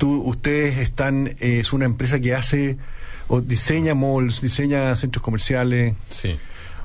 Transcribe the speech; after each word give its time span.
ustedes 0.00 0.78
están, 0.78 1.36
es 1.40 1.72
una 1.72 1.84
empresa 1.84 2.20
que 2.20 2.34
hace 2.34 2.76
o 3.28 3.40
diseña 3.40 3.94
malls, 3.94 4.40
diseña 4.40 4.96
centros 4.96 5.22
comerciales. 5.22 5.94
Sí. 6.10 6.36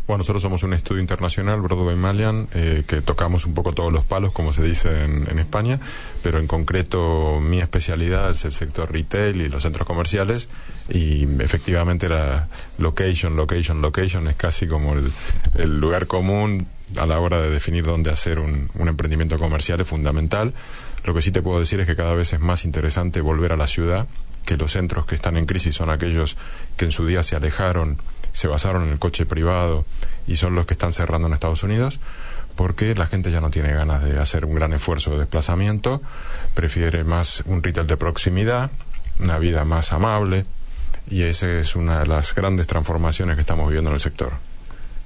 Bueno, 0.10 0.22
nosotros 0.22 0.42
somos 0.42 0.64
un 0.64 0.74
estudio 0.74 1.02
internacional, 1.02 1.62
Broadway 1.62 1.96
Malian, 1.96 2.48
eh, 2.56 2.84
que 2.88 3.00
tocamos 3.02 3.46
un 3.46 3.54
poco 3.54 3.74
todos 3.74 3.94
los 3.94 4.04
palos, 4.04 4.32
como 4.32 4.54
se 4.54 4.64
dice 4.64 5.04
en, 5.04 5.38
España, 5.38 5.80
pero 6.24 6.40
en 6.40 6.48
concreto 6.48 7.40
mi 7.40 7.60
especialidad 7.60 8.32
es 8.32 8.44
el 8.44 8.52
sector 8.52 8.92
retail 8.92 9.40
y 9.40 9.50
los 9.50 9.62
centros 9.62 9.86
comerciales, 9.86 10.50
y 10.90 11.28
efectivamente 11.40 12.10
la 12.10 12.48
location, 12.80 13.36
location, 13.36 13.84
location 13.84 14.28
es 14.28 14.36
casi 14.36 14.66
como 14.66 14.96
el, 14.96 15.80
lugar 15.80 16.08
común 16.08 16.66
a 16.98 17.06
la 17.06 17.20
hora 17.20 17.40
de 17.40 17.52
definir 17.52 17.84
dónde 17.84 18.10
hacer 18.10 18.40
un 18.40 18.88
emprendimiento 18.88 19.38
comercial, 19.38 19.80
es 19.80 19.88
fundamental. 19.88 20.56
Lo 21.04 21.14
que 21.14 21.22
sí 21.22 21.32
te 21.32 21.42
puedo 21.42 21.60
decir 21.60 21.80
es 21.80 21.88
que 21.88 21.96
cada 21.96 22.14
vez 22.14 22.34
es 22.34 22.40
más 22.40 22.66
interesante 22.66 23.22
volver 23.22 23.52
a 23.52 23.58
la 23.58 23.68
ciudad, 23.68 24.08
que 24.46 24.58
los 24.58 24.74
centros 24.74 25.06
que 25.06 25.16
están 25.16 25.38
en 25.38 25.46
crisis 25.46 25.76
son 25.76 25.90
aquellos 25.90 26.38
que 26.78 26.86
en 26.86 26.92
su 26.92 27.06
día 27.06 27.24
se 27.24 27.36
alejaron 27.36 27.98
se 28.34 28.48
basaron 28.48 28.84
en 28.84 28.90
el 28.92 29.00
coche 29.00 29.26
privado 29.26 29.86
y 30.28 30.36
son 30.36 30.56
los 30.56 30.66
que 30.66 30.74
están 30.74 30.94
cerrando 30.94 31.28
en 31.28 31.34
Estados 31.34 31.64
Unidos 31.64 32.00
porque 32.56 32.94
la 32.96 33.08
gente 33.08 33.32
ya 33.32 33.42
no 33.42 33.52
tiene 33.52 33.74
ganas 33.74 34.04
de 34.04 34.20
hacer 34.20 34.44
un 34.44 34.54
gran 34.54 34.74
esfuerzo 34.74 35.12
de 35.12 35.20
desplazamiento, 35.20 36.02
prefiere 36.54 37.06
más 37.06 37.42
un 37.46 37.64
retail 37.64 37.88
de 37.88 37.96
proximidad, 37.96 38.70
una 39.20 39.38
vida 39.38 39.64
más 39.64 39.94
amable 39.94 40.46
y 41.10 41.24
esa 41.24 41.50
es 41.50 41.76
una 41.76 42.00
de 42.00 42.08
las 42.08 42.36
grandes 42.36 42.68
transformaciones 42.68 43.36
que 43.36 43.42
estamos 43.42 43.68
viviendo 43.68 43.90
en 43.92 43.96
el 43.96 44.02
sector. 44.02 44.34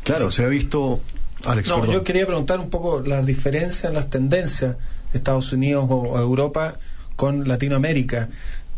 Claro, 0.04 0.32
se 0.32 0.44
ha 0.44 0.48
visto... 0.48 0.99
Alex, 1.46 1.68
no, 1.68 1.85
yo 1.85 2.04
quería 2.04 2.26
preguntar 2.26 2.60
un 2.60 2.70
poco 2.70 3.02
la 3.02 3.21
diferencia 3.21 3.88
en 3.88 3.96
las 3.96 4.10
tendencias 4.10 4.76
de 4.76 4.77
Estados 5.13 5.52
Unidos 5.53 5.85
o 5.90 6.20
Europa 6.20 6.76
con 7.16 7.48
Latinoamérica 7.48 8.30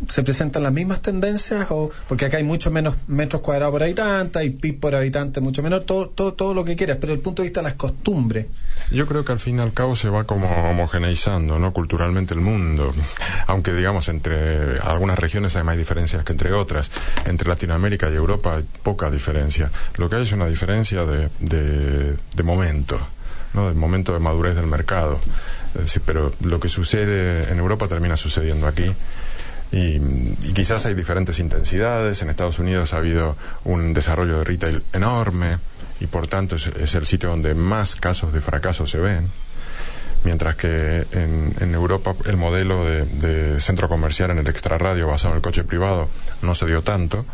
se 0.09 0.23
presentan 0.23 0.63
las 0.63 0.73
mismas 0.73 1.01
tendencias 1.01 1.67
o 1.69 1.89
porque 2.07 2.25
acá 2.25 2.37
hay 2.37 2.43
mucho 2.43 2.69
menos 2.69 2.95
metros 3.07 3.41
cuadrados 3.41 3.71
por 3.71 3.83
habitante, 3.83 4.39
hay 4.39 4.49
PIB 4.49 4.79
por 4.79 4.95
habitante 4.95 5.39
mucho 5.39 5.63
menor, 5.63 5.83
todo, 5.83 6.09
todo, 6.09 6.33
todo 6.33 6.53
lo 6.53 6.65
que 6.65 6.75
quieras, 6.75 6.97
pero 6.97 7.11
desde 7.11 7.19
el 7.19 7.23
punto 7.23 7.41
de 7.41 7.47
vista 7.47 7.61
de 7.61 7.65
las 7.65 7.75
costumbres. 7.75 8.47
Yo 8.91 9.05
creo 9.07 9.23
que 9.23 9.31
al 9.31 9.39
fin 9.39 9.57
y 9.57 9.61
al 9.61 9.73
cabo 9.73 9.95
se 9.95 10.09
va 10.09 10.25
como 10.25 10.47
homogeneizando, 10.69 11.59
¿no? 11.59 11.71
Culturalmente 11.71 12.33
el 12.33 12.41
mundo, 12.41 12.93
aunque 13.47 13.73
digamos 13.73 14.09
entre 14.09 14.79
algunas 14.79 15.17
regiones 15.17 15.55
hay 15.55 15.63
más 15.63 15.77
diferencias 15.77 16.23
que 16.23 16.33
entre 16.33 16.51
otras. 16.53 16.91
Entre 17.25 17.47
Latinoamérica 17.47 18.09
y 18.09 18.15
Europa 18.15 18.57
hay 18.57 18.65
poca 18.83 19.09
diferencia. 19.09 19.71
Lo 19.97 20.09
que 20.09 20.17
hay 20.17 20.23
es 20.23 20.31
una 20.33 20.47
diferencia 20.47 21.05
de, 21.05 21.29
de, 21.39 22.15
de 22.35 22.43
momento, 22.43 22.99
¿no? 23.53 23.67
Del 23.67 23.75
momento 23.75 24.13
de 24.13 24.19
madurez 24.19 24.55
del 24.55 24.67
mercado. 24.67 25.19
Pero 26.05 26.31
lo 26.41 26.59
que 26.59 26.69
sucede 26.69 27.51
en 27.51 27.59
Europa 27.59 27.87
termina 27.87 28.17
sucediendo 28.17 28.67
aquí 28.67 28.91
y, 29.71 29.99
quizás 30.53 30.85
hay 30.85 30.93
diferentes 30.93 31.39
intensidades. 31.39 32.21
En 32.21 32.29
Estados 32.29 32.59
Unidos 32.59 32.93
ha 32.93 32.97
habido 32.97 33.35
un 33.63 33.93
desarrollo 33.93 34.39
de 34.39 34.43
retail 34.43 34.83
enorme 34.93 35.57
y 35.99 36.07
por 36.07 36.27
tanto 36.27 36.55
es, 36.55 36.95
el 36.95 37.05
sitio 37.05 37.29
donde 37.29 37.53
más 37.53 37.95
casos 37.95 38.33
de 38.33 38.41
fracaso 38.41 38.87
se 38.87 38.99
ven. 38.99 39.29
Mientras 40.25 40.55
que 40.55 41.05
en, 41.11 41.73
Europa 41.73 42.15
el 42.25 42.35
modelo 42.35 42.83
de, 42.83 43.61
centro 43.61 43.87
comercial 43.87 44.31
en 44.31 44.39
el 44.39 44.47
extrarradio 44.47 45.07
basado 45.07 45.33
en 45.33 45.37
el 45.37 45.41
coche 45.41 45.63
privado 45.63 46.09
no 46.41 46.55
se 46.55 46.65
dio 46.65 46.81
tanto 46.81 47.25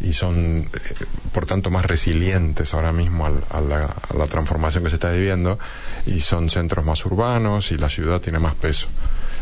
y 0.00 0.12
son 0.12 0.60
eh, 0.60 1.04
por 1.32 1.46
tanto 1.46 1.70
más 1.70 1.84
resilientes 1.84 2.72
ahora 2.72 2.92
mismo 2.92 3.26
a, 3.26 3.60
la, 3.60 3.84
a 3.84 4.16
la 4.16 4.26
transformación 4.26 4.84
que 4.84 4.90
se 4.90 4.96
está 4.96 5.10
viviendo 5.10 5.58
y 6.06 6.20
son 6.20 6.48
centros 6.48 6.84
más 6.84 7.04
urbanos 7.04 7.72
y 7.72 7.78
la 7.78 7.88
ciudad 7.88 8.20
tiene 8.20 8.38
más 8.38 8.54
peso. 8.54 8.86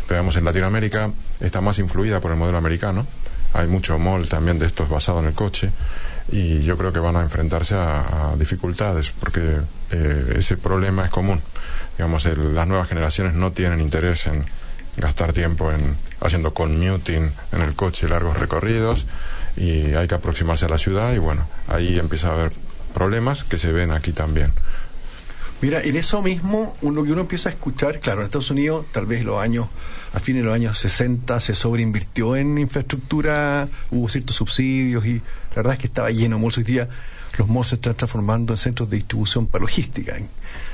Pero 0.09 0.21
en 0.21 0.45
Latinoamérica 0.45 1.11
está 1.41 1.61
más 1.61 1.79
influida 1.79 2.21
por 2.21 2.31
el 2.31 2.37
modelo 2.37 2.59
americano. 2.59 3.07
Hay 3.53 3.69
mucho 3.69 3.99
mall 3.99 4.29
también 4.29 4.59
de 4.59 4.67
estos 4.67 4.89
basado 4.89 5.21
en 5.21 5.27
el 5.27 5.35
coche 5.35 5.71
y 6.33 6.63
yo 6.63 6.77
creo 6.77 6.93
que 6.93 6.99
van 6.99 7.17
a 7.17 7.23
enfrentarse 7.23 7.75
a, 7.75 8.35
dificultades 8.39 9.13
porque 9.19 9.59
eh, 9.91 10.35
ese 10.39 10.57
problema 10.57 11.05
es 11.05 11.11
común. 11.11 11.41
Digamos, 11.97 12.25
las 12.25 12.67
nuevas 12.67 12.89
generaciones 12.89 13.35
no 13.35 13.53
tienen 13.53 13.81
interés 13.81 14.27
en 14.27 14.45
gastar 14.97 15.33
tiempo 15.33 15.73
en 15.73 15.97
haciendo 16.21 16.55
commuting 16.55 17.31
en 17.53 17.61
el 17.61 17.75
coche 17.75 18.09
largos 18.09 18.39
recorridos 18.39 19.07
y 19.57 19.95
hay 19.95 20.09
que 20.09 20.15
aproximarse 20.15 20.65
a 20.65 20.69
la 20.69 20.79
ciudad 20.79 21.13
y 21.13 21.19
bueno, 21.19 21.47
ahí 21.69 21.99
empieza 21.99 22.29
a 22.29 22.33
haber 22.33 22.53
problemas 22.93 23.45
que 23.45 23.59
se 23.59 23.73
ven 23.73 23.93
aquí 23.93 24.13
también. 24.13 24.53
Mira, 25.61 25.81
en 25.83 25.97
eso 25.97 26.21
mismo, 26.21 26.77
uno 26.83 27.05
que 27.05 27.13
uno 27.13 27.23
empieza 27.23 27.49
a 27.49 27.53
escuchar, 27.53 27.99
claro, 27.99 28.21
en 28.21 28.27
Estados 28.27 28.51
Unidos, 28.51 28.87
tal 28.93 29.07
vez 29.07 29.25
los 29.25 29.41
años, 29.41 29.69
a 30.13 30.21
fines 30.21 30.43
de 30.43 30.47
los 30.47 30.55
años 30.55 30.79
60, 30.79 31.41
se 31.41 31.55
sobreinvirtió 31.55 32.37
en 32.37 32.59
infraestructura, 32.59 33.69
hubo 33.91 34.09
ciertos 34.09 34.37
subsidios 34.37 35.07
y 35.07 35.15
la 35.15 35.57
verdad 35.57 35.73
es 35.75 35.79
que 35.79 35.87
estaba 35.87 36.11
lleno. 36.11 36.39
Hoy 36.39 36.65
día 36.65 36.89
los 37.39 37.49
malls 37.49 37.69
se 37.69 37.75
están 37.77 37.95
transformando 37.95 38.53
en 38.53 38.59
centros 38.59 38.91
de 38.91 38.97
distribución 38.97 39.47
para 39.47 39.63
logística, 39.63 40.17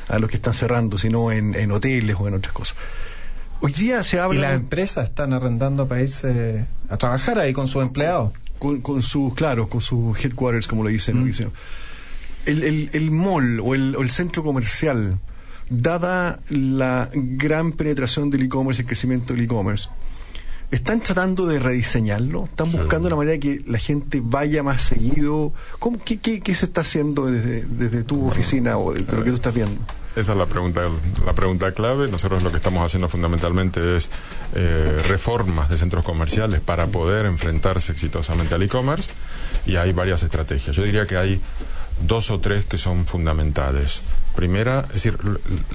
a 0.09 0.19
los 0.19 0.31
que 0.31 0.37
están 0.37 0.55
cerrando, 0.55 0.99
sino 0.99 1.33
en, 1.33 1.55
en 1.55 1.73
hoteles 1.73 2.17
o 2.19 2.29
en 2.29 2.35
otras 2.35 2.53
cosas. 2.53 2.77
Hoy 3.61 3.73
día 3.73 4.03
se 4.05 4.19
habla. 4.19 4.39
Y 4.39 4.43
las 4.43 4.55
empresas 4.55 5.05
están 5.05 5.33
arrendando 5.33 5.87
para 5.87 6.01
irse 6.01 6.67
a 6.89 6.97
trabajar 6.97 7.39
ahí 7.39 7.53
con 7.53 7.67
sus 7.67 7.83
empleados. 7.83 8.33
Con, 8.59 8.81
con 8.81 9.03
sus, 9.03 9.35
claro, 9.35 9.69
con 9.69 9.81
sus 9.81 10.23
headquarters, 10.23 10.67
como 10.67 10.83
lo 10.83 10.91
dicen. 10.91 11.25
Mm 11.25 11.33
el, 12.47 12.91
el, 12.93 13.11
mall 13.11 13.61
o 13.61 13.75
el, 13.75 13.97
el, 13.99 14.11
centro 14.11 14.43
comercial, 14.43 15.19
dada 15.69 16.41
la 16.49 17.11
gran 17.13 17.73
penetración 17.73 18.31
del 18.31 18.43
e-commerce 18.43 18.81
y 18.81 18.83
el 18.83 18.87
crecimiento 18.87 19.35
del 19.35 19.45
e-commerce, 19.45 19.89
¿están 20.71 21.01
tratando 21.01 21.47
de 21.47 21.59
rediseñarlo? 21.59 22.45
¿Están 22.45 22.71
buscando 22.73 23.09
la 23.09 23.17
manera 23.17 23.33
de 23.33 23.41
que 23.41 23.63
la 23.67 23.79
gente 23.79 24.21
vaya 24.23 24.63
más 24.63 24.83
seguido? 24.83 25.53
¿Cómo, 25.79 25.99
qué, 26.05 26.19
qué, 26.19 26.55
se 26.55 26.67
está 26.67 26.83
haciendo 26.83 27.27
desde, 27.27 27.63
desde 27.63 28.03
tu 28.03 28.27
oficina 28.27 28.79
o 28.79 28.93
de 28.93 29.01
lo 29.01 29.25
que 29.25 29.31
tú 29.31 29.37
estás 29.37 29.55
viendo? 29.55 29.81
Esa 30.17 30.33
es 30.33 30.39
la 30.39 30.47
pregunta, 30.47 30.83
la 31.25 31.33
pregunta 31.35 31.73
clave. 31.73 32.09
Nosotros 32.09 32.43
lo 32.43 32.51
que 32.51 32.57
estamos 32.57 32.85
haciendo 32.85 33.09
fundamentalmente 33.09 33.97
es 33.97 34.11
eh, 34.55 35.03
reformas 35.09 35.69
de 35.69 35.79
centros 35.79 36.05
comerciales 36.05 36.61
para 36.61 36.87
poder 36.89 37.27
enfrentarse 37.27 37.93
exitosamente 37.93 38.55
al 38.55 38.63
e-commerce 38.63 39.11
y 39.67 39.77
hay 39.77 39.93
varias 39.93 40.23
estrategias. 40.25 40.75
Yo 40.75 40.83
diría 40.83 41.07
que 41.07 41.17
hay 41.17 41.41
dos 42.07 42.31
o 42.31 42.41
tres 42.41 42.65
que 42.65 42.77
son 42.77 43.07
fundamentales. 43.07 44.03
Primera, 44.35 44.85
es 44.89 44.95
decir, 44.95 45.19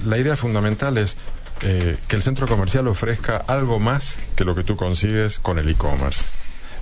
la 0.04 0.18
idea 0.18 0.36
fundamental 0.36 0.98
es 0.98 1.16
eh, 1.62 1.96
que 2.08 2.16
el 2.16 2.22
centro 2.22 2.46
comercial 2.46 2.86
ofrezca 2.88 3.36
algo 3.36 3.78
más 3.78 4.18
que 4.36 4.44
lo 4.44 4.54
que 4.54 4.64
tú 4.64 4.76
consigues 4.76 5.38
con 5.38 5.58
el 5.58 5.68
e-commerce. 5.68 6.24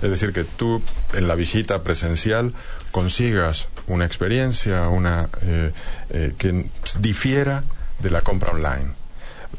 Es 0.01 0.09
decir, 0.09 0.33
que 0.33 0.43
tú 0.43 0.81
en 1.13 1.27
la 1.27 1.35
visita 1.35 1.81
presencial 1.83 2.53
consigas 2.91 3.67
una 3.87 4.05
experiencia 4.05 4.89
una, 4.89 5.29
eh, 5.43 5.71
eh, 6.09 6.33
que 6.37 6.65
difiera 6.99 7.63
de 7.99 8.09
la 8.11 8.21
compra 8.21 8.51
online. 8.51 8.91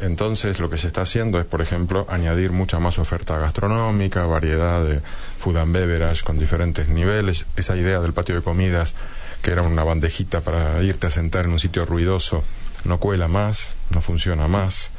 Entonces 0.00 0.58
lo 0.58 0.68
que 0.68 0.76
se 0.76 0.88
está 0.88 1.02
haciendo 1.02 1.38
es, 1.38 1.46
por 1.46 1.62
ejemplo, 1.62 2.06
añadir 2.10 2.52
mucha 2.52 2.78
más 2.78 2.98
oferta 2.98 3.38
gastronómica, 3.38 4.26
variedad 4.26 4.84
de 4.84 5.00
food 5.38 5.56
and 5.56 5.72
beverage 5.72 6.22
con 6.22 6.38
diferentes 6.38 6.88
niveles. 6.88 7.46
Esa 7.56 7.76
idea 7.76 8.00
del 8.00 8.12
patio 8.12 8.34
de 8.34 8.42
comidas 8.42 8.94
que 9.42 9.52
era 9.52 9.62
una 9.62 9.84
bandejita 9.84 10.40
para 10.40 10.82
irte 10.82 11.06
a 11.06 11.10
sentar 11.10 11.46
en 11.46 11.52
un 11.52 11.60
sitio 11.60 11.86
ruidoso, 11.86 12.44
no 12.86 12.98
cuela 12.98 13.28
más, 13.28 13.74
no 13.90 14.00
funciona 14.00 14.48
más, 14.48 14.90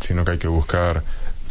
sino 0.00 0.24
que 0.24 0.32
hay 0.32 0.38
que 0.38 0.48
buscar 0.48 1.02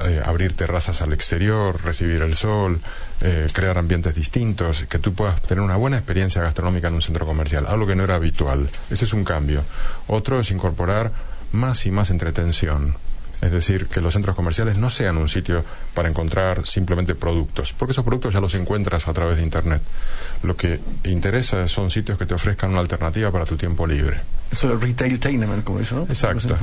eh, 0.03 0.21
abrir 0.25 0.53
terrazas 0.53 1.01
al 1.01 1.13
exterior, 1.13 1.79
recibir 1.83 2.21
el 2.21 2.35
sol, 2.35 2.81
eh, 3.21 3.47
crear 3.53 3.77
ambientes 3.77 4.13
distintos, 4.13 4.83
que 4.89 4.99
tú 4.99 5.13
puedas 5.13 5.41
tener 5.41 5.63
una 5.63 5.77
buena 5.77 5.97
experiencia 5.97 6.41
gastronómica 6.41 6.89
en 6.89 6.95
un 6.95 7.01
centro 7.01 7.25
comercial, 7.25 7.65
algo 7.65 7.87
que 7.87 7.95
no 7.95 8.03
era 8.03 8.15
habitual. 8.15 8.69
Ese 8.89 9.05
es 9.05 9.13
un 9.13 9.23
cambio. 9.23 9.63
Otro 10.07 10.39
es 10.39 10.51
incorporar 10.51 11.11
más 11.53 11.85
y 11.85 11.91
más 11.91 12.09
entretención. 12.09 12.97
Es 13.45 13.51
decir, 13.51 13.85
que 13.85 14.01
los 14.01 14.13
centros 14.13 14.35
comerciales 14.35 14.75
no 14.75 14.89
sean 14.89 15.17
un 15.17 15.29
sitio 15.29 15.63
para 15.93 16.09
encontrar 16.09 16.65
simplemente 16.65 17.13
productos, 17.13 17.73
porque 17.73 17.91
esos 17.91 18.03
productos 18.03 18.33
ya 18.33 18.41
los 18.41 18.55
encuentras 18.55 19.07
a 19.07 19.13
través 19.13 19.37
de 19.37 19.43
Internet. 19.43 19.83
Lo 20.41 20.57
que 20.57 20.79
interesa 21.03 21.67
son 21.67 21.91
sitios 21.91 22.17
que 22.17 22.25
te 22.25 22.33
ofrezcan 22.33 22.71
una 22.71 22.79
alternativa 22.79 23.31
para 23.31 23.45
tu 23.45 23.55
tiempo 23.55 23.85
libre. 23.85 24.19
Eso 24.51 24.73
es 24.73 24.81
retail 24.81 25.19
tenement, 25.19 25.63
como 25.63 25.79
eso, 25.79 25.95
¿no? 25.95 26.01
Exacto. 26.03 26.57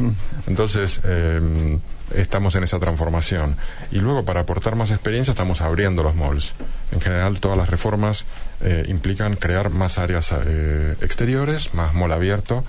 Entonces, 0.48 1.00
em, 1.04 1.78
estamos 2.16 2.56
en 2.56 2.64
esa 2.64 2.80
transformación. 2.80 3.56
Y 3.92 3.98
luego, 3.98 4.24
para 4.24 4.40
aportar 4.40 4.74
más 4.74 4.90
experiencia, 4.90 5.30
estamos 5.30 5.60
abriendo 5.60 6.02
los 6.02 6.16
malls. 6.16 6.54
En 6.90 7.00
general, 7.00 7.38
todas 7.38 7.56
las 7.56 7.70
reformas 7.70 8.26
eh, 8.60 8.86
implican 8.88 9.36
crear 9.36 9.70
más 9.70 9.98
áreas 9.98 10.34
eh, 10.44 10.96
exteriores, 11.00 11.74
más 11.74 11.94
mall 11.94 12.10
abierto, 12.10 12.64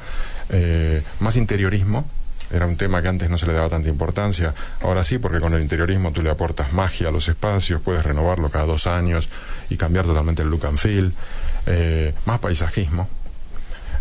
eh, 0.49 1.01
más 1.19 1.35
interiorismo 1.35 2.05
era 2.53 2.65
un 2.67 2.77
tema 2.77 3.01
que 3.01 3.07
antes 3.09 3.29
no 3.29 3.37
se 3.37 3.47
le 3.47 3.53
daba 3.53 3.69
tanta 3.69 3.89
importancia. 3.89 4.53
Ahora 4.81 5.03
sí, 5.03 5.17
porque 5.17 5.39
con 5.39 5.53
el 5.53 5.61
interiorismo 5.61 6.11
tú 6.11 6.21
le 6.21 6.29
aportas 6.29 6.71
magia 6.71 7.09
a 7.09 7.11
los 7.11 7.27
espacios, 7.27 7.81
puedes 7.81 8.03
renovarlo 8.03 8.49
cada 8.49 8.65
dos 8.65 8.85
años 8.87 9.27
y 9.69 9.77
cambiar 9.77 10.05
totalmente 10.05 10.43
el 10.43 10.49
look 10.49 10.65
and 10.67 10.77
feel. 10.77 11.13
Eh, 11.65 12.13
más 12.25 12.39
paisajismo, 12.39 13.09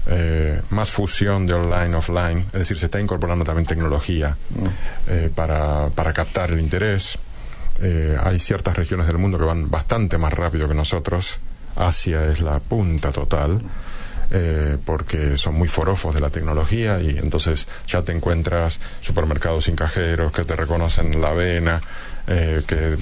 eh, 0.06 0.60
más 0.70 0.90
fusión 0.90 1.46
de 1.46 1.54
online 1.54 1.94
offline, 1.94 2.38
es 2.52 2.58
decir, 2.58 2.76
se 2.78 2.86
está 2.86 3.00
incorporando 3.00 3.44
también 3.44 3.66
tecnología 3.66 4.36
mm. 4.50 4.66
eh, 5.08 5.30
para, 5.34 5.88
para 5.90 6.12
captar 6.12 6.50
el 6.50 6.60
interés. 6.60 7.18
eh, 7.80 8.16
hay 8.22 8.38
ciertas 8.38 8.76
regiones 8.76 9.06
del 9.06 9.18
mundo 9.18 9.38
que 9.38 9.44
van 9.44 9.70
bastante 9.70 10.18
más 10.18 10.32
rápido 10.32 10.68
que 10.68 10.74
nosotros. 10.74 11.38
Asia 11.76 12.26
es 12.26 12.40
la 12.40 12.58
punta 12.60 13.12
total. 13.12 13.62
Eh, 14.34 14.78
porque 14.86 15.36
son 15.36 15.56
muy 15.56 15.68
forofos 15.68 16.14
de 16.14 16.20
la 16.22 16.30
tecnología 16.30 17.02
y 17.02 17.18
entonces 17.18 17.68
ya 17.86 18.00
te 18.00 18.12
encuentras 18.12 18.80
supermercados 19.02 19.64
sin 19.64 19.76
cajeros 19.76 20.32
que 20.32 20.44
te 20.44 20.56
reconocen 20.56 21.20
la 21.20 21.28
avena, 21.28 21.82
eh, 22.26 22.62
que 22.66 22.96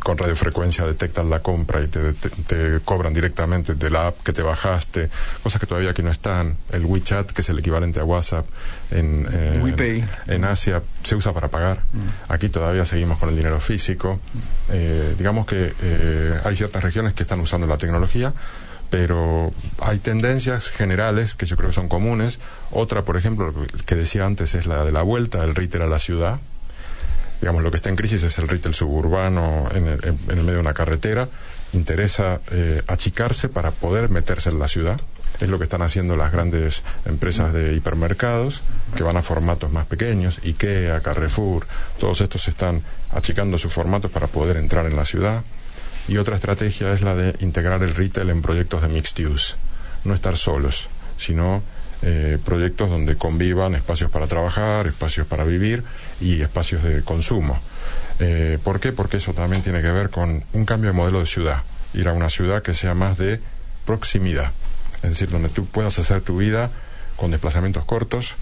con 0.00 0.18
radiofrecuencia 0.18 0.84
detectan 0.84 1.30
la 1.30 1.40
compra 1.40 1.80
y 1.80 1.86
te, 1.86 2.12
te, 2.12 2.80
cobran 2.84 3.14
directamente 3.14 3.74
de 3.76 3.88
la 3.88 4.08
app 4.08 4.22
que 4.22 4.34
te 4.34 4.42
bajaste, 4.42 5.08
cosas 5.42 5.58
que 5.58 5.66
todavía 5.66 5.92
aquí 5.92 6.02
no 6.02 6.10
están. 6.10 6.56
El 6.70 6.84
WeChat, 6.84 7.30
que 7.30 7.40
es 7.40 7.48
el 7.48 7.60
equivalente 7.60 8.00
a 8.00 8.04
WhatsApp 8.04 8.44
en, 8.90 9.26
eh, 9.32 10.04
en 10.26 10.44
Asia, 10.44 10.82
se 11.02 11.16
usa 11.16 11.32
para 11.32 11.48
pagar. 11.48 11.78
Mm. 11.92 12.32
Aquí 12.32 12.50
todavía 12.50 12.84
seguimos 12.84 13.18
con 13.18 13.30
el 13.30 13.36
dinero 13.36 13.58
físico. 13.58 14.20
Eh, 14.68 15.14
digamos 15.16 15.46
que 15.46 15.72
eh, 15.80 16.40
hay 16.44 16.56
ciertas 16.56 16.82
regiones 16.82 17.14
que 17.14 17.22
están 17.22 17.40
usando 17.40 17.66
la 17.66 17.78
tecnología 17.78 18.34
pero 18.94 19.50
hay 19.80 19.98
tendencias 19.98 20.70
generales 20.70 21.34
que 21.34 21.46
yo 21.46 21.56
creo 21.56 21.70
que 21.70 21.74
son 21.74 21.88
comunes. 21.88 22.38
Otra, 22.70 23.02
por 23.02 23.16
ejemplo, 23.16 23.52
que 23.86 23.96
decía 23.96 24.24
antes 24.24 24.54
es 24.54 24.66
la 24.66 24.84
de 24.84 24.92
la 24.92 25.02
vuelta 25.02 25.40
del 25.40 25.56
retail 25.56 25.82
a 25.82 25.86
la 25.88 25.98
ciudad. 25.98 26.38
Digamos, 27.40 27.64
lo 27.64 27.72
que 27.72 27.78
está 27.78 27.88
en 27.88 27.96
crisis 27.96 28.22
es 28.22 28.38
el 28.38 28.46
retail 28.46 28.72
suburbano 28.72 29.68
en 29.74 29.88
el, 29.88 30.04
en 30.04 30.38
el 30.38 30.44
medio 30.44 30.54
de 30.54 30.60
una 30.60 30.74
carretera. 30.74 31.28
Interesa 31.72 32.40
eh, 32.52 32.82
achicarse 32.86 33.48
para 33.48 33.72
poder 33.72 34.10
meterse 34.10 34.50
en 34.50 34.60
la 34.60 34.68
ciudad. 34.68 35.00
Es 35.40 35.48
lo 35.48 35.58
que 35.58 35.64
están 35.64 35.82
haciendo 35.82 36.16
las 36.16 36.30
grandes 36.30 36.84
empresas 37.04 37.52
de 37.52 37.74
hipermercados, 37.74 38.62
que 38.94 39.02
van 39.02 39.16
a 39.16 39.22
formatos 39.22 39.72
más 39.72 39.86
pequeños, 39.86 40.38
IKEA, 40.44 41.00
Carrefour, 41.00 41.66
todos 41.98 42.20
estos 42.20 42.46
están 42.46 42.80
achicando 43.10 43.58
sus 43.58 43.72
formatos 43.72 44.12
para 44.12 44.28
poder 44.28 44.56
entrar 44.56 44.86
en 44.86 44.94
la 44.94 45.04
ciudad. 45.04 45.42
Y 46.08 46.18
otra 46.18 46.36
estrategia 46.36 46.92
es 46.92 47.00
la 47.00 47.14
de 47.14 47.34
integrar 47.40 47.82
el 47.82 47.94
retail 47.94 48.30
en 48.30 48.42
proyectos 48.42 48.82
de 48.82 48.88
mixed 48.88 49.26
use. 49.26 49.54
No 50.04 50.14
estar 50.14 50.36
solos, 50.36 50.88
sino 51.18 51.62
eh, 52.02 52.38
proyectos 52.44 52.90
donde 52.90 53.16
convivan 53.16 53.74
espacios 53.74 54.10
para 54.10 54.26
trabajar, 54.26 54.86
espacios 54.86 55.26
para 55.26 55.44
vivir 55.44 55.82
y 56.20 56.42
espacios 56.42 56.82
de 56.82 57.02
consumo. 57.02 57.58
Eh, 58.18 58.58
¿Por 58.62 58.80
qué? 58.80 58.92
Porque 58.92 59.16
eso 59.16 59.32
también 59.32 59.62
tiene 59.62 59.80
que 59.80 59.90
ver 59.90 60.10
con 60.10 60.44
un 60.52 60.66
cambio 60.66 60.90
de 60.90 60.96
modelo 60.96 61.20
de 61.20 61.26
ciudad. 61.26 61.62
Ir 61.94 62.08
a 62.08 62.12
una 62.12 62.28
ciudad 62.28 62.62
que 62.62 62.74
sea 62.74 62.92
más 62.92 63.16
de 63.16 63.40
proximidad. 63.86 64.52
Es 64.96 65.10
decir, 65.10 65.30
donde 65.30 65.48
tú 65.48 65.64
puedas 65.64 65.98
hacer 65.98 66.20
tu 66.20 66.36
vida 66.36 66.70
con 67.16 67.30
desplazamientos 67.30 67.84
cortos, 67.86 68.34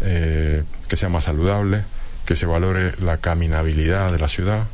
eh, 0.00 0.64
que 0.88 0.96
sea 0.96 1.10
más 1.10 1.24
saludable, 1.24 1.84
que 2.24 2.36
se 2.36 2.46
valore 2.46 2.94
la 3.02 3.18
caminabilidad 3.18 4.12
de 4.12 4.18
la 4.18 4.28
ciudad, 4.28 4.66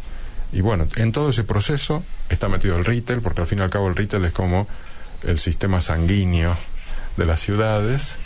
y 0.52 0.60
bueno, 0.60 0.87
en 0.96 1.12
todo 1.12 1.31
ese 1.31 1.44
proceso 1.44 2.02
está 2.28 2.48
metido 2.48 2.76
el 2.76 2.84
retail, 2.84 3.20
porque 3.20 3.40
al 3.40 3.46
fin 3.46 3.58
y 3.58 3.62
al 3.62 3.70
cabo 3.70 3.88
el 3.88 3.96
retail 3.96 4.25
es 4.25 4.32
como 4.32 4.66
el 5.22 5.38
sistema 5.38 5.81
sanguíneo 5.81 6.56
de 7.16 7.26
las 7.26 7.40
ciudades 7.40 8.16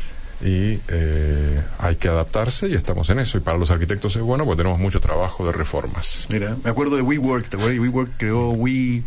y 0.42 0.80
eh, 0.88 1.62
hay 1.78 1.96
que 1.96 2.08
adaptarse 2.08 2.68
y 2.68 2.74
estamos 2.74 3.10
en 3.10 3.18
eso. 3.18 3.38
Y 3.38 3.40
para 3.40 3.58
los 3.58 3.70
arquitectos 3.70 4.16
es 4.16 4.22
bueno 4.22 4.44
porque 4.44 4.62
tenemos 4.62 4.78
mucho 4.78 5.00
trabajo 5.00 5.46
de 5.46 5.52
reformas. 5.52 6.26
Mira, 6.30 6.56
me 6.62 6.70
acuerdo 6.70 6.96
de 6.96 7.02
WeWork, 7.02 7.48
¿te 7.48 7.56
acuerdas? 7.56 7.78
WeWork 7.78 8.10
creó 8.16 8.50
We 8.50 9.02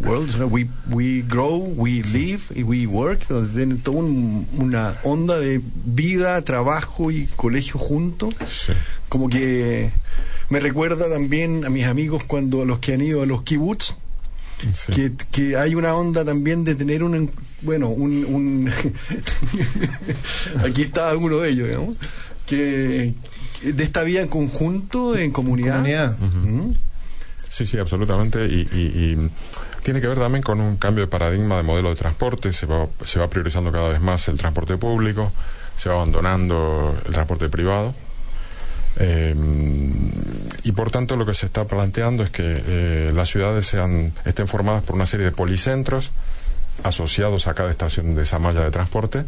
World, 0.00 0.40
we, 0.44 0.68
we 0.90 1.24
Grow, 1.26 1.74
We 1.76 2.02
Live 2.02 2.42
y 2.54 2.62
We 2.62 2.86
Work, 2.86 3.26
donde 3.28 3.52
tienen 3.52 3.80
toda 3.80 3.98
un, 3.98 4.46
una 4.52 4.94
onda 5.02 5.38
de 5.38 5.60
vida, 5.84 6.40
trabajo 6.42 7.10
y 7.10 7.26
colegio 7.34 7.80
juntos. 7.80 8.34
Sí. 8.46 8.72
Como 9.08 9.28
que 9.28 9.90
me 10.50 10.60
recuerda 10.60 11.08
también 11.08 11.64
a 11.64 11.68
mis 11.68 11.84
amigos 11.84 12.24
cuando 12.24 12.62
a 12.62 12.64
los 12.64 12.78
que 12.78 12.94
han 12.94 13.00
ido 13.00 13.22
a 13.22 13.26
los 13.26 13.42
kibbutz, 13.42 13.96
sí. 14.72 14.92
que, 14.92 15.12
que, 15.30 15.56
hay 15.56 15.74
una 15.74 15.94
onda 15.94 16.24
también 16.24 16.64
de 16.64 16.74
tener 16.74 17.02
un, 17.02 17.30
bueno, 17.62 17.88
un... 17.88 18.24
un 18.24 18.72
aquí 20.64 20.82
está 20.82 21.16
uno 21.16 21.38
de 21.38 21.50
ellos, 21.50 21.68
digamos, 21.68 21.96
que 22.46 23.14
de 23.62 23.84
esta 23.84 24.02
vida 24.02 24.20
en 24.20 24.28
conjunto, 24.28 25.16
en 25.16 25.32
comunidad. 25.32 25.76
comunidad. 25.76 26.16
Uh 26.20 26.46
-huh. 26.46 26.76
Sí, 27.50 27.66
sí, 27.66 27.78
absolutamente. 27.78 28.46
Y, 28.46 28.68
y, 28.72 28.80
y, 29.12 29.30
tiene 29.82 30.00
que 30.00 30.06
ver 30.06 30.18
también 30.18 30.42
con 30.42 30.60
un 30.60 30.76
cambio 30.76 31.04
de 31.04 31.08
paradigma 31.08 31.56
de 31.56 31.62
modelo 31.62 31.90
de 31.90 31.96
transporte. 31.96 32.52
Se 32.52 32.66
va, 32.66 32.86
se 33.04 33.18
va 33.18 33.28
priorizando 33.28 33.72
cada 33.72 33.88
vez 33.88 34.00
más 34.00 34.28
el 34.28 34.36
transporte 34.36 34.76
público, 34.76 35.32
se 35.76 35.88
va 35.88 35.96
abandonando 35.96 36.96
el 37.06 37.12
transporte 37.12 37.48
privado. 37.48 37.94
Eh, 38.96 39.34
y 40.68 40.72
por 40.72 40.90
tanto 40.90 41.16
lo 41.16 41.24
que 41.24 41.32
se 41.32 41.46
está 41.46 41.64
planteando 41.64 42.22
es 42.22 42.28
que 42.28 42.42
eh, 42.44 43.10
las 43.14 43.30
ciudades 43.30 43.64
sean, 43.64 44.12
estén 44.26 44.48
formadas 44.48 44.82
por 44.82 44.96
una 44.96 45.06
serie 45.06 45.24
de 45.24 45.32
policentros 45.32 46.10
asociados 46.82 47.46
a 47.46 47.54
cada 47.54 47.70
estación 47.70 48.14
de 48.14 48.24
esa 48.24 48.38
malla 48.38 48.64
de 48.64 48.70
transporte 48.70 49.24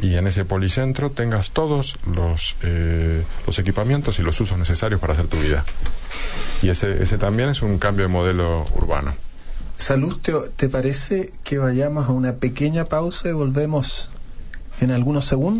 y 0.00 0.14
en 0.14 0.26
ese 0.26 0.46
policentro 0.46 1.10
tengas 1.10 1.50
todos 1.50 1.98
los, 2.06 2.56
eh, 2.62 3.22
los 3.46 3.58
equipamientos 3.58 4.18
y 4.18 4.22
los 4.22 4.40
usos 4.40 4.56
necesarios 4.56 5.02
para 5.02 5.12
hacer 5.12 5.26
tu 5.26 5.36
vida. 5.36 5.66
Y 6.62 6.70
ese, 6.70 7.02
ese 7.02 7.18
también 7.18 7.50
es 7.50 7.60
un 7.60 7.78
cambio 7.78 8.06
de 8.06 8.08
modelo 8.08 8.64
urbano. 8.74 9.14
Salud, 9.76 10.18
¿te 10.56 10.70
parece 10.70 11.30
que 11.44 11.58
vayamos 11.58 12.08
a 12.08 12.12
una 12.12 12.36
pequeña 12.36 12.86
pausa 12.86 13.28
y 13.28 13.32
volvemos 13.32 14.08
en 14.80 14.92
algunos 14.92 15.26
segundos? 15.26 15.52